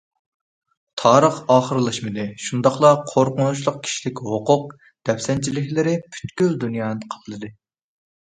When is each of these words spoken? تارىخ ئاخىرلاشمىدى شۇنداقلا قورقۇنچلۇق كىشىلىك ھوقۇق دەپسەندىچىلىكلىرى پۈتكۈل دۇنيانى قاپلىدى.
تارىخ 1.01 1.35
ئاخىرلاشمىدى 1.55 2.25
شۇنداقلا 2.45 2.91
قورقۇنچلۇق 3.11 3.77
كىشىلىك 3.89 4.23
ھوقۇق 4.31 4.65
دەپسەندىچىلىكلىرى 5.11 5.95
پۈتكۈل 6.17 6.59
دۇنيانى 6.67 7.13
قاپلىدى. 7.15 7.53